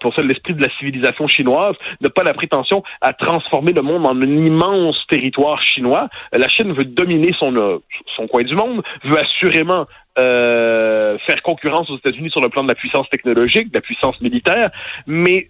pour 0.01 0.15
ça 0.15 0.23
l'esprit 0.23 0.55
de 0.55 0.63
la 0.63 0.71
civilisation 0.79 1.27
chinoise, 1.29 1.77
n'a 2.01 2.11
pas 2.11 2.23
la 2.23 2.35
prétention 2.35 2.83
à 3.01 3.13
transformer 3.13 3.73
le 3.73 3.82
monde 3.83 4.07
en 4.07 4.21
un 4.21 4.45
immense 4.47 4.97
territoire 5.09 5.61
chinois. 5.63 6.09
La 6.33 6.49
Chine 6.49 6.73
veut 6.73 6.85
dominer 6.85 7.35
son, 7.39 7.55
euh, 7.57 7.79
son 8.17 8.27
coin 8.27 8.45
du 8.45 8.55
monde, 8.55 8.83
veut 9.05 9.19
assurément 9.19 9.87
euh, 10.19 11.19
faire 11.27 11.43
concurrence 11.43 11.91
aux 11.91 11.97
États-Unis 11.97 12.31
sur 12.31 12.41
le 12.41 12.49
plan 12.49 12.63
de 12.63 12.69
la 12.69 12.75
puissance 12.75 13.09
technologique, 13.11 13.71
de 13.71 13.79
la 13.79 13.81
puissance 13.81 14.21
militaire, 14.21 14.71
mais 15.07 15.49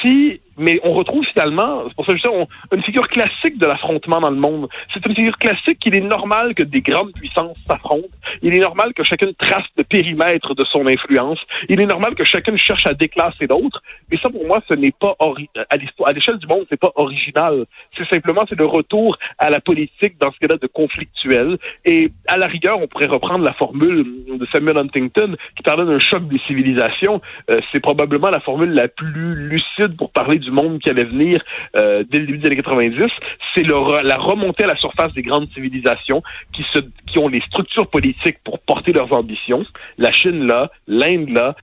si 0.00 0.40
mais 0.56 0.80
on 0.84 0.92
retrouve 0.92 1.24
finalement, 1.32 1.84
c'est 1.88 1.94
pour 1.94 2.06
ça 2.06 2.12
que 2.12 2.18
je 2.18 2.28
dis, 2.28 2.46
une 2.72 2.82
figure 2.82 3.08
classique 3.08 3.58
de 3.58 3.66
l'affrontement 3.66 4.20
dans 4.20 4.30
le 4.30 4.36
monde. 4.36 4.68
C'est 4.92 5.04
une 5.06 5.14
figure 5.14 5.36
classique 5.38 5.78
qu'il 5.80 5.96
est 5.96 6.00
normal 6.00 6.54
que 6.54 6.62
des 6.62 6.80
grandes 6.80 7.12
puissances 7.12 7.56
s'affrontent. 7.68 8.08
Il 8.42 8.54
est 8.54 8.60
normal 8.60 8.92
que 8.94 9.02
chacune 9.02 9.34
trace 9.34 9.66
le 9.76 9.84
périmètre 9.84 10.54
de 10.54 10.64
son 10.64 10.86
influence. 10.86 11.38
Il 11.68 11.80
est 11.80 11.86
normal 11.86 12.14
que 12.14 12.24
chacune 12.24 12.58
cherche 12.58 12.86
à 12.86 12.94
déclasser 12.94 13.46
l'autre. 13.46 13.82
Mais 14.10 14.18
ça, 14.18 14.30
pour 14.30 14.46
moi, 14.46 14.62
ce 14.68 14.74
n'est 14.74 14.92
pas 14.92 15.16
à 15.18 16.12
l'échelle 16.12 16.38
du 16.38 16.46
monde, 16.46 16.66
c'est 16.68 16.80
pas 16.80 16.92
original. 16.96 17.64
C'est 17.96 18.08
simplement 18.08 18.44
c'est 18.48 18.58
le 18.58 18.66
retour 18.66 19.18
à 19.38 19.50
la 19.50 19.60
politique 19.60 20.18
dans 20.20 20.32
ce 20.32 20.38
cas-là 20.38 20.58
de 20.60 20.66
conflictuel. 20.66 21.58
Et 21.84 22.10
à 22.28 22.36
la 22.36 22.46
rigueur, 22.46 22.80
on 22.80 22.86
pourrait 22.86 23.06
reprendre 23.06 23.44
la 23.44 23.52
formule 23.54 24.04
de 24.28 24.46
Samuel 24.52 24.78
Huntington 24.78 25.36
qui 25.56 25.62
parlait 25.62 25.84
d'un 25.84 25.98
choc 25.98 26.26
des 26.28 26.38
civilisations. 26.46 27.20
Euh, 27.50 27.60
c'est 27.72 27.80
probablement 27.80 28.30
la 28.30 28.40
formule 28.40 28.70
la 28.70 28.88
plus 28.88 29.34
lucide 29.34 29.96
pour 29.96 30.10
parler 30.10 30.38
du 30.44 30.50
monde 30.50 30.78
qui 30.78 30.90
allait 30.90 31.04
venir 31.04 31.40
euh, 31.76 32.04
dès 32.08 32.18
le 32.18 32.26
début 32.26 32.38
des 32.38 32.46
années 32.46 32.56
90, 32.56 33.10
c'est 33.54 33.62
la 33.62 34.16
remontée 34.16 34.64
à 34.64 34.68
la 34.68 34.76
surface 34.76 35.12
des 35.14 35.22
grandes 35.22 35.48
civilisations 35.52 36.22
qui, 36.52 36.64
qui 37.06 37.18
ont 37.18 37.28
les 37.28 37.40
structures 37.42 37.88
politiques 37.88 38.38
pour 38.44 38.58
porter 38.60 38.92
leurs 38.92 39.12
ambitions. 39.12 39.60
La 39.98 40.12
Chine 40.12 40.46
là, 40.46 40.70
l'Inde 40.86 41.30
là, 41.30 41.56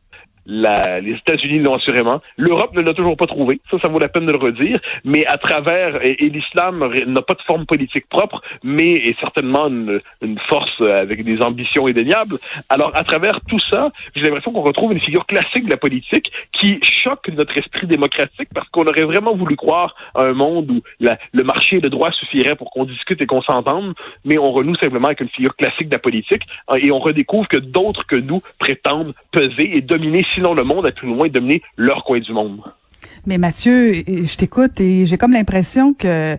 les 0.46 1.14
États-Unis 1.14 1.60
l'ont 1.60 1.76
assurément. 1.76 2.22
L'Europe 2.38 2.76
ne 2.76 2.82
l'a 2.82 2.94
toujours 2.94 3.18
pas 3.18 3.28
trouvé. 3.28 3.62
Ça, 3.70 3.78
ça 3.82 3.90
vaut 3.90 4.00
la 4.00 4.10
peine 4.10 4.26
de 4.26 4.32
le 4.32 4.38
redire. 4.38 4.78
Mais 5.04 5.26
à 5.26 5.38
travers, 5.38 6.04
et, 6.04 6.16
l'islam 6.16 6.92
n'a 7.08 7.22
pas 7.22 7.34
de 7.34 7.42
forme 7.42 7.66
politique 7.66 8.08
propre, 8.10 8.42
mais 8.64 8.94
est 8.94 9.20
certainement 9.20 9.68
une, 9.68 10.02
force 10.50 10.82
avec 10.82 11.24
des 11.24 11.42
ambitions 11.42 11.88
indéniables. 11.88 12.38
Alors, 12.70 12.92
à 12.96 13.04
travers 13.04 13.40
tout 13.48 13.60
ça, 13.70 13.90
j'ai 14.16 14.24
l'impression 14.24 14.52
qu'on 14.52 14.62
retrouve 14.62 14.92
une 14.92 15.00
figure 15.00 15.26
classique 15.26 15.66
de 15.66 15.70
la 15.70 15.78
politique 15.78 16.32
qui 16.52 16.80
choque 16.84 17.28
notre 17.30 17.58
esprit 17.58 17.88
démocratique 17.88 18.50
parce 18.54 18.68
qu'on 18.70 18.86
aurait 18.86 19.04
vraiment 19.04 19.34
voulu 19.34 19.56
croire 19.56 19.96
à 20.16 20.24
un 20.24 20.34
monde 20.34 20.72
où 20.72 20.82
le 21.00 21.44
marché 21.44 21.78
et 21.78 21.80
le 21.82 21.90
droit 21.90 22.12
suffiraient 22.12 22.56
pour 22.56 22.72
qu'on 22.72 22.86
discute 22.86 23.22
et 23.22 23.26
qu'on 23.26 23.42
s'entende, 23.42 23.94
mais 24.26 24.38
on 24.38 24.52
renoue 24.52 24.76
simplement 24.76 25.08
avec 25.08 25.22
une 25.22 25.30
figure 25.30 25.56
classique 25.56 25.88
de 25.88 25.96
la 25.96 26.00
politique 26.00 26.44
et 26.78 26.92
on 26.92 27.00
redécouvre 27.00 27.48
que 27.48 27.58
d'autres 27.58 28.06
que 28.08 28.16
nous 28.16 28.42
prétendent 28.60 29.14
peser 29.32 29.78
et 29.78 29.82
dominer 29.82 30.26
sinon 30.34 30.54
le 30.54 30.64
monde, 30.64 30.86
à 30.86 30.92
tout 30.92 31.06
le 31.06 31.14
moins 31.14 31.30
dominer 31.30 31.62
leur 31.78 32.04
coin 32.04 32.20
du 32.20 32.34
monde. 32.34 32.62
Mais 33.26 33.38
Mathieu, 33.38 33.94
je 33.94 34.38
t'écoute 34.38 34.80
et 34.80 35.06
j'ai 35.06 35.18
comme 35.18 35.32
l'impression 35.32 35.94
que 35.94 36.38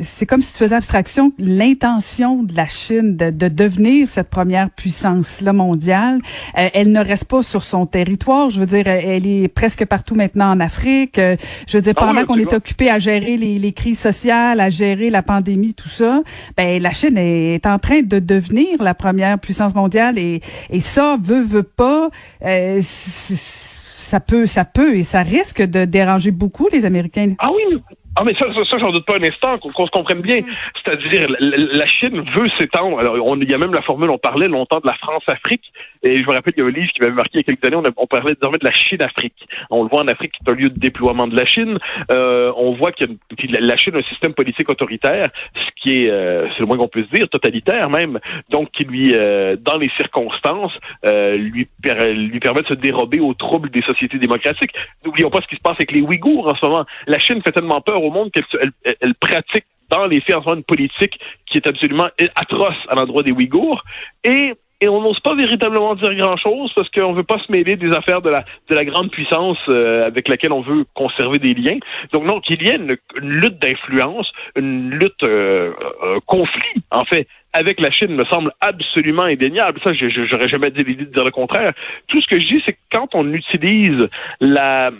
c'est 0.00 0.26
comme 0.26 0.42
si 0.42 0.52
tu 0.52 0.58
faisais 0.58 0.74
abstraction 0.74 1.32
l'intention 1.38 2.42
de 2.42 2.54
la 2.54 2.66
Chine 2.66 3.16
de, 3.16 3.48
devenir 3.48 4.08
cette 4.08 4.28
première 4.28 4.70
puissance 4.70 5.40
là 5.40 5.52
mondiale. 5.52 6.20
Euh, 6.58 6.68
elle 6.72 6.92
ne 6.92 7.00
reste 7.00 7.26
pas 7.26 7.42
sur 7.42 7.62
son 7.62 7.86
territoire. 7.86 8.50
Je 8.50 8.60
veux 8.60 8.66
dire, 8.66 8.86
elle 8.88 9.26
est 9.26 9.48
presque 9.48 9.84
partout 9.84 10.14
maintenant 10.14 10.50
en 10.50 10.60
Afrique. 10.60 11.18
Euh, 11.18 11.36
je 11.68 11.76
veux 11.76 11.82
dire, 11.82 11.94
ah 11.96 12.06
pendant 12.06 12.24
qu'on 12.24 12.36
est 12.36 12.52
occupé 12.52 12.90
à 12.90 12.98
gérer 12.98 13.36
les, 13.36 13.58
les, 13.58 13.72
crises 13.72 14.00
sociales, 14.00 14.60
à 14.60 14.70
gérer 14.70 15.10
la 15.10 15.22
pandémie, 15.22 15.74
tout 15.74 15.88
ça, 15.88 16.22
ben 16.56 16.80
la 16.80 16.92
Chine 16.92 17.18
est 17.18 17.66
en 17.66 17.78
train 17.78 18.02
de 18.02 18.18
devenir 18.18 18.82
la 18.82 18.94
première 18.94 19.38
puissance 19.38 19.74
mondiale 19.74 20.18
et, 20.18 20.40
et 20.70 20.80
ça 20.80 21.16
veut 21.20 21.42
veut 21.42 21.62
pas. 21.62 22.10
Euh, 22.44 22.80
ça 22.82 24.20
peut, 24.20 24.46
ça 24.46 24.64
peut 24.64 24.96
et 24.96 25.04
ça 25.04 25.22
risque 25.22 25.62
de 25.62 25.84
déranger 25.84 26.30
beaucoup 26.30 26.68
les 26.72 26.84
Américains. 26.84 27.34
Ah 27.38 27.50
oui, 27.52 27.80
ah, 28.16 28.22
mais 28.24 28.34
ça, 28.34 28.46
ça, 28.54 28.64
ça 28.64 28.78
j'en 28.78 28.90
doute 28.90 29.04
pas 29.04 29.16
un 29.16 29.22
instant, 29.22 29.58
qu'on 29.58 29.86
se 29.86 29.90
comprenne 29.90 30.20
bien. 30.20 30.40
Mm. 30.40 30.46
C'est-à-dire, 30.82 31.28
la, 31.38 31.86
Chine 31.86 32.24
veut 32.36 32.48
s'étendre. 32.58 32.98
Alors, 32.98 33.16
on, 33.24 33.38
il 33.40 33.50
y 33.50 33.54
a 33.54 33.58
même 33.58 33.74
la 33.74 33.82
formule, 33.82 34.10
on 34.10 34.18
parlait 34.18 34.48
longtemps 34.48 34.80
de 34.80 34.86
la 34.86 34.94
France-Afrique. 34.94 35.72
Et 36.02 36.16
je 36.16 36.22
me 36.22 36.32
rappelle 36.32 36.54
qu'il 36.54 36.62
y 36.62 36.66
a 36.66 36.68
un 36.68 36.72
livre 36.72 36.90
qui 36.92 37.00
m'avait 37.00 37.12
marqué 37.12 37.30
il 37.34 37.36
y 37.38 37.40
a 37.40 37.42
quelques 37.42 37.64
années, 37.64 37.76
on, 37.76 38.02
on 38.02 38.06
parlait 38.06 38.34
désormais 38.34 38.58
de 38.58 38.64
la 38.64 38.72
Chine-Afrique. 38.72 39.48
On 39.70 39.82
le 39.82 39.88
voit 39.88 40.00
en 40.00 40.08
Afrique, 40.08 40.32
qui 40.32 40.38
est 40.46 40.50
un 40.50 40.54
lieu 40.54 40.70
de 40.70 40.78
déploiement 40.78 41.26
de 41.26 41.36
la 41.36 41.46
Chine. 41.46 41.78
Euh, 42.10 42.52
on 42.56 42.72
voit 42.72 42.92
que 42.92 43.04
la 43.48 43.76
Chine 43.76 43.94
a 43.96 43.98
un 43.98 44.02
système 44.02 44.34
politique 44.34 44.70
autoritaire, 44.70 45.28
ce 45.54 45.82
qui 45.82 46.04
est, 46.04 46.10
euh, 46.10 46.48
c'est 46.54 46.60
le 46.60 46.66
moins 46.66 46.76
qu'on 46.76 46.88
puisse 46.88 47.10
dire, 47.10 47.28
totalitaire 47.28 47.90
même. 47.90 48.18
Donc, 48.50 48.70
qui 48.72 48.84
lui, 48.84 49.12
euh, 49.14 49.56
dans 49.60 49.76
les 49.76 49.90
circonstances, 49.96 50.72
euh, 51.04 51.36
lui, 51.36 51.68
lui 51.82 52.40
permet 52.40 52.62
de 52.62 52.68
se 52.68 52.74
dérober 52.74 53.20
aux 53.20 53.34
troubles 53.34 53.70
des 53.70 53.82
sociétés 53.82 54.18
démocratiques. 54.18 54.72
N'oublions 55.04 55.30
pas 55.30 55.40
ce 55.42 55.48
qui 55.48 55.56
se 55.56 55.60
passe 55.60 55.76
avec 55.76 55.92
les 55.92 56.00
Ouïghours 56.00 56.48
en 56.48 56.54
ce 56.54 56.64
moment. 56.64 56.84
La 57.06 57.18
Chine 57.18 57.40
fait 57.42 57.52
tellement 57.52 57.80
peur 57.80 58.02
monde 58.10 58.30
qu'elle 58.32 58.72
elle, 59.00 59.14
pratique 59.14 59.64
dans 59.90 60.06
les 60.06 60.20
faits 60.20 60.36
en 60.36 60.54
une 60.54 60.64
politique 60.64 61.18
qui 61.46 61.58
est 61.58 61.66
absolument 61.66 62.08
atroce 62.34 62.74
à 62.88 62.94
l'endroit 62.94 63.22
des 63.22 63.30
Ouïghours. 63.30 63.82
Et 64.24 64.54
on 64.84 65.00
n'ose 65.00 65.20
pas 65.20 65.34
véritablement 65.34 65.94
dire 65.94 66.14
grand-chose 66.14 66.72
parce 66.74 66.88
qu'on 66.90 67.12
veut 67.12 67.24
pas 67.24 67.38
se 67.38 67.50
mêler 67.50 67.76
des 67.76 67.90
affaires 67.92 68.20
de 68.20 68.28
la 68.28 68.44
de 68.68 68.74
la 68.74 68.84
grande 68.84 69.10
puissance 69.10 69.58
euh, 69.68 70.06
avec 70.06 70.28
laquelle 70.28 70.52
on 70.52 70.60
veut 70.60 70.84
conserver 70.94 71.38
des 71.38 71.54
liens. 71.54 71.78
Donc 72.12 72.24
non, 72.24 72.40
qu'il 72.40 72.62
y 72.62 72.68
ait 72.68 72.76
une, 72.76 72.96
lutte 73.20 73.58
d'influence, 73.58 74.30
une 74.54 74.90
lutte 74.90 75.22
euh, 75.22 75.72
un 76.02 76.20
conflit 76.26 76.82
en 76.90 77.04
fait 77.04 77.26
avec 77.56 77.80
la 77.80 77.90
Chine 77.90 78.14
me 78.14 78.24
semble 78.26 78.52
absolument 78.60 79.22
indéniable. 79.22 79.80
Ça, 79.82 79.92
j'aurais 79.94 80.48
jamais 80.48 80.70
dit 80.70 80.84
l'idée 80.84 81.06
de 81.06 81.10
dire 81.10 81.24
le 81.24 81.30
contraire. 81.30 81.72
Tout 82.06 82.20
ce 82.20 82.26
que 82.26 82.38
je 82.38 82.46
dis, 82.46 82.62
c'est 82.66 82.74
que 82.74 82.78
quand 82.92 83.14
on 83.14 83.32
utilise 83.32 84.08
la... 84.40 84.90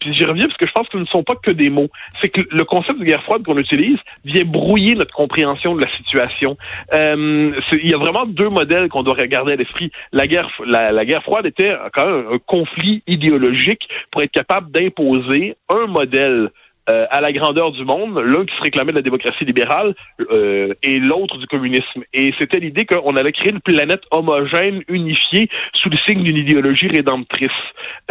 Puis 0.00 0.14
j'y 0.14 0.24
reviens 0.24 0.46
parce 0.46 0.56
que 0.56 0.66
je 0.66 0.72
pense 0.72 0.88
que 0.88 0.98
ce 0.98 1.02
ne 1.02 1.06
sont 1.06 1.22
pas 1.22 1.36
que 1.36 1.52
des 1.52 1.70
mots. 1.70 1.88
C'est 2.20 2.28
que 2.28 2.40
le 2.50 2.64
concept 2.64 2.98
de 2.98 3.04
guerre 3.04 3.22
froide 3.22 3.44
qu'on 3.44 3.58
utilise 3.58 3.98
vient 4.24 4.44
brouiller 4.44 4.96
notre 4.96 5.14
compréhension 5.14 5.74
de 5.76 5.80
la 5.80 5.90
situation. 5.96 6.56
Euh, 6.94 7.52
il 7.72 7.88
y 7.88 7.94
a 7.94 7.98
vraiment 7.98 8.26
deux 8.26 8.48
modèles 8.48 8.88
qu'on 8.88 9.04
doit 9.04 9.14
regarder 9.14 9.52
à 9.52 9.56
l'esprit. 9.56 9.92
La 10.12 10.26
guerre, 10.26 10.50
la 10.66 11.04
guerre 11.04 11.22
froide 11.22 11.46
était 11.46 11.74
quand 11.92 12.06
même 12.06 12.26
un 12.32 12.38
conflit 12.38 13.02
idéologique 13.06 13.88
pour 14.10 14.22
être 14.22 14.32
capable 14.32 14.72
d'imposer 14.72 15.56
un 15.68 15.86
modèle 15.86 16.50
euh, 16.90 17.06
à 17.10 17.20
la 17.20 17.32
grandeur 17.32 17.70
du 17.70 17.84
monde, 17.84 18.18
l'un 18.18 18.44
qui 18.44 18.56
se 18.56 18.62
réclamait 18.62 18.90
de 18.90 18.96
la 18.96 19.02
démocratie 19.02 19.44
libérale 19.44 19.94
euh, 20.32 20.74
et 20.82 20.98
l'autre 20.98 21.36
du 21.38 21.46
communisme. 21.46 22.02
Et 22.12 22.34
c'était 22.38 22.58
l'idée 22.58 22.84
qu'on 22.84 23.14
allait 23.16 23.32
créer 23.32 23.50
une 23.50 23.60
planète 23.60 24.02
homogène, 24.10 24.82
unifiée, 24.88 25.48
sous 25.74 25.88
le 25.88 25.96
signe 26.06 26.22
d'une 26.22 26.36
idéologie 26.36 26.88
rédemptrice. 26.88 27.50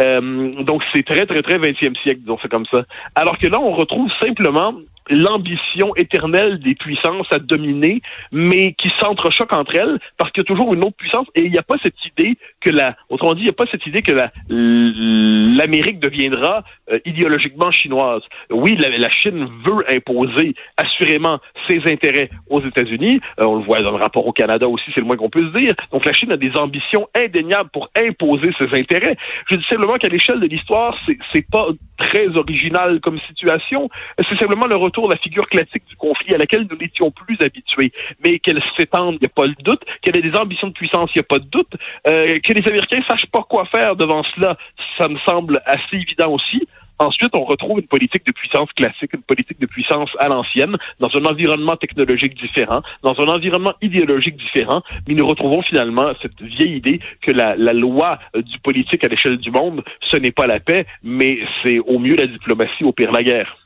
Euh, 0.00 0.62
donc 0.62 0.82
c'est 0.94 1.04
très, 1.04 1.26
très, 1.26 1.42
très 1.42 1.58
20e 1.58 2.00
siècle, 2.02 2.20
disons 2.20 2.38
c'est 2.40 2.50
comme 2.50 2.66
ça. 2.66 2.84
Alors 3.14 3.38
que 3.38 3.48
là, 3.48 3.60
on 3.60 3.72
retrouve 3.72 4.10
simplement 4.22 4.74
l'ambition 5.10 5.94
éternelle 5.96 6.60
des 6.60 6.74
puissances 6.74 7.26
à 7.32 7.38
dominer, 7.38 8.00
mais 8.32 8.74
qui 8.74 8.90
s'entrechoquent 9.00 9.52
entre 9.52 9.74
elles 9.74 9.98
parce 10.16 10.30
qu'il 10.30 10.42
y 10.42 10.46
a 10.46 10.48
toujours 10.48 10.72
une 10.72 10.84
autre 10.84 10.96
puissance 10.96 11.26
et 11.34 11.42
il 11.42 11.50
n'y 11.50 11.58
a 11.58 11.62
pas 11.62 11.76
cette 11.82 11.94
idée 12.06 12.38
que 12.60 12.70
la, 12.70 12.96
autrement 13.08 13.34
dit, 13.34 13.42
il 13.42 13.44
n'y 13.44 13.50
a 13.50 13.54
pas 13.54 13.66
cette 13.70 13.86
idée 13.86 14.02
que 14.02 14.12
la, 14.12 14.30
l'Amérique 14.48 15.98
deviendra 15.98 16.64
euh, 16.90 16.98
idéologiquement 17.04 17.70
chinoise. 17.70 18.22
Oui, 18.50 18.76
la, 18.76 19.10
Chine 19.10 19.48
veut 19.66 19.84
imposer 19.88 20.54
assurément 20.76 21.38
ses 21.68 21.80
intérêts 21.86 22.30
aux 22.48 22.60
États-Unis. 22.60 23.20
Euh, 23.38 23.44
on 23.44 23.56
le 23.56 23.64
voit 23.64 23.82
dans 23.82 23.90
le 23.90 23.96
rapport 23.96 24.26
au 24.26 24.32
Canada 24.32 24.68
aussi, 24.68 24.84
c'est 24.94 25.00
le 25.00 25.06
moins 25.06 25.16
qu'on 25.16 25.30
puisse 25.30 25.52
dire. 25.52 25.74
Donc 25.92 26.04
la 26.04 26.12
Chine 26.12 26.32
a 26.32 26.36
des 26.36 26.56
ambitions 26.56 27.08
indéniables 27.16 27.70
pour 27.70 27.90
imposer 27.96 28.50
ses 28.58 28.78
intérêts. 28.78 29.16
Je 29.50 29.56
dis 29.56 29.64
simplement 29.68 29.96
qu'à 29.96 30.08
l'échelle 30.08 30.40
de 30.40 30.46
l'histoire, 30.46 30.96
c'est, 31.06 31.18
c'est 31.32 31.46
pas 31.50 31.68
très 31.98 32.28
original 32.36 33.00
comme 33.00 33.18
situation. 33.28 33.88
C'est 34.28 34.38
simplement 34.38 34.66
le 34.66 34.76
retour 34.76 35.08
de 35.08 35.14
la 35.14 35.18
figure 35.18 35.48
classique 35.48 35.84
du 35.88 35.96
conflit 35.96 36.34
à 36.34 36.38
laquelle 36.38 36.66
nous 36.70 36.76
n'étions 36.76 37.10
plus 37.10 37.36
habitués. 37.40 37.92
Mais 38.24 38.38
qu'elle 38.38 38.62
s'étende, 38.76 39.16
il 39.20 39.20
n'y 39.20 39.26
a 39.26 39.34
pas 39.34 39.46
de 39.46 39.54
doute. 39.62 39.82
Qu'elle 40.02 40.16
ait 40.16 40.22
des 40.22 40.36
ambitions 40.36 40.68
de 40.68 40.72
puissance, 40.72 41.10
il 41.14 41.18
n'y 41.18 41.20
a 41.20 41.28
pas 41.28 41.38
de 41.38 41.46
doute. 41.46 41.72
Euh, 42.08 42.38
que 42.50 42.58
les 42.58 42.66
Américains 42.66 43.00
sachent 43.06 43.30
pas 43.30 43.44
quoi 43.48 43.64
faire 43.66 43.94
devant 43.94 44.24
cela, 44.34 44.56
ça 44.98 45.08
me 45.08 45.18
semble 45.20 45.62
assez 45.66 45.96
évident 45.96 46.32
aussi. 46.32 46.66
Ensuite, 46.98 47.34
on 47.34 47.44
retrouve 47.44 47.78
une 47.78 47.86
politique 47.86 48.26
de 48.26 48.32
puissance 48.32 48.68
classique, 48.72 49.14
une 49.14 49.22
politique 49.22 49.58
de 49.60 49.66
puissance 49.66 50.10
à 50.18 50.28
l'ancienne, 50.28 50.76
dans 50.98 51.08
un 51.14 51.24
environnement 51.24 51.76
technologique 51.76 52.34
différent, 52.34 52.82
dans 53.02 53.18
un 53.20 53.28
environnement 53.28 53.72
idéologique 53.80 54.36
différent, 54.36 54.82
mais 55.06 55.14
nous 55.14 55.26
retrouvons 55.26 55.62
finalement 55.62 56.12
cette 56.20 56.42
vieille 56.42 56.76
idée 56.76 57.00
que 57.22 57.30
la, 57.30 57.54
loi 57.72 58.18
du 58.34 58.58
politique 58.58 59.04
à 59.04 59.08
l'échelle 59.08 59.38
du 59.38 59.50
monde, 59.50 59.82
ce 60.10 60.16
n'est 60.16 60.32
pas 60.32 60.48
la 60.48 60.58
paix, 60.58 60.86
mais 61.04 61.38
c'est 61.62 61.78
au 61.78 62.00
mieux 62.00 62.16
la 62.16 62.26
diplomatie, 62.26 62.82
au 62.82 62.92
pire 62.92 63.12
la 63.12 63.22
guerre. 63.22 63.56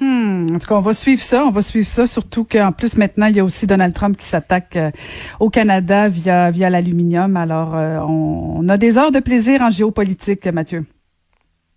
Hmm. 0.00 0.46
En 0.54 0.58
tout 0.58 0.66
cas, 0.66 0.76
on 0.76 0.80
va 0.80 0.92
suivre 0.92 1.22
ça. 1.22 1.44
On 1.44 1.50
va 1.50 1.62
suivre 1.62 1.86
ça, 1.86 2.06
surtout 2.06 2.44
qu'en 2.44 2.72
plus 2.72 2.96
maintenant, 2.96 3.26
il 3.26 3.36
y 3.36 3.40
a 3.40 3.44
aussi 3.44 3.66
Donald 3.66 3.94
Trump 3.94 4.16
qui 4.16 4.24
s'attaque 4.24 4.76
euh, 4.76 4.90
au 5.40 5.50
Canada 5.50 6.08
via 6.08 6.50
via 6.50 6.70
l'aluminium. 6.70 7.36
Alors, 7.36 7.76
euh, 7.76 7.98
on, 8.00 8.56
on, 8.58 8.68
a 8.68 8.76
des 8.76 8.96
heures 8.96 9.12
de 9.12 9.20
plaisir 9.20 9.60
en 9.60 9.70
géopolitique, 9.70 10.46
Mathieu 10.46 10.84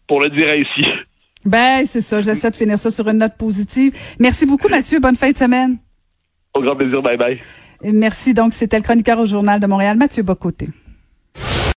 pour 0.08 0.22
le 0.22 0.30
dire 0.30 0.54
ici. 0.56 0.88
Ben, 1.46 1.86
c'est 1.86 2.02
ça. 2.02 2.22
J'essaie 2.22 2.52
de 2.52 2.56
finir 2.56 2.80
ça 2.80 2.92
sur 2.92 3.08
une 3.10 3.18
note 3.18 3.36
positive. 3.38 3.94
Merci 4.20 4.46
beaucoup, 4.46 4.70
Mathieu. 4.70 5.00
Bonne 5.00 5.16
fin 5.16 5.32
de 5.32 5.38
semaine. 5.38 5.78
Au 6.54 6.62
grand 6.62 6.76
plaisir. 6.76 7.02
Bye 7.02 7.18
bye. 7.18 7.40
Merci. 7.84 8.34
Donc, 8.34 8.54
c'était 8.54 8.78
le 8.78 8.84
chroniqueur 8.84 9.20
au 9.20 9.26
Journal 9.26 9.60
de 9.60 9.66
Montréal, 9.68 9.98
Mathieu 9.98 10.24
Bocoté. 10.24 10.68